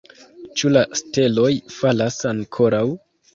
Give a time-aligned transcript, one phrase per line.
[0.61, 2.83] Ĉu la steloj falas ankoraŭ?